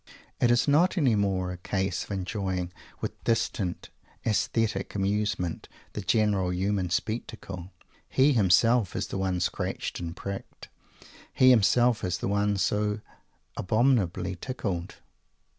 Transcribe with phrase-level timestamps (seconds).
[0.39, 3.91] It is not any more a case of enjoying with distant
[4.25, 7.69] aesthetic amusement the general human spectacle.
[8.09, 10.69] He himself is the one scratched and pricked.
[11.31, 13.01] He himself is the one so
[13.55, 14.95] abominably tickled.